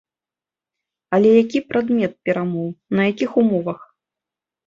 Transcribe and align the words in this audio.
Але 1.17 1.29
які 1.43 1.59
прадмет 1.73 2.17
перамоў, 2.29 2.69
на 3.01 3.07
якіх 3.11 3.31
умовах? 3.43 3.79